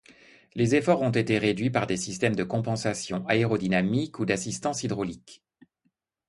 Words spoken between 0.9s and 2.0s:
ont été réduits par des